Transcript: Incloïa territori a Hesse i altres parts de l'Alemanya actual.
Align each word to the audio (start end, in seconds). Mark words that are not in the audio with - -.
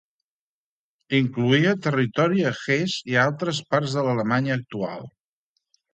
Incloïa 1.17 1.73
territori 1.87 2.45
a 2.53 2.55
Hesse 2.61 3.07
i 3.15 3.19
altres 3.27 3.61
parts 3.75 3.95
de 3.99 4.07
l'Alemanya 4.09 4.57
actual. 4.63 5.07